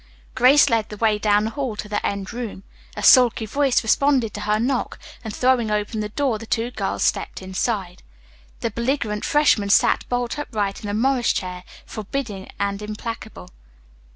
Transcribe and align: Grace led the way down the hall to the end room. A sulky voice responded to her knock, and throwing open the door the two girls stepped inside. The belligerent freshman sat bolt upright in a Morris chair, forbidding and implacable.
Grace 0.33 0.67
led 0.67 0.89
the 0.89 0.97
way 0.97 1.19
down 1.19 1.43
the 1.43 1.51
hall 1.51 1.75
to 1.75 1.87
the 1.87 2.03
end 2.03 2.33
room. 2.33 2.63
A 2.97 3.03
sulky 3.03 3.45
voice 3.45 3.83
responded 3.83 4.33
to 4.33 4.41
her 4.41 4.59
knock, 4.59 4.97
and 5.23 5.31
throwing 5.31 5.69
open 5.69 5.99
the 5.99 6.09
door 6.09 6.39
the 6.39 6.47
two 6.47 6.71
girls 6.71 7.03
stepped 7.03 7.39
inside. 7.39 8.01
The 8.61 8.71
belligerent 8.71 9.23
freshman 9.23 9.69
sat 9.69 10.09
bolt 10.09 10.39
upright 10.39 10.83
in 10.83 10.89
a 10.89 10.95
Morris 10.95 11.31
chair, 11.31 11.63
forbidding 11.85 12.49
and 12.59 12.81
implacable. 12.81 13.49